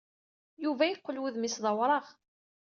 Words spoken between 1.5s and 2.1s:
d awraɣ.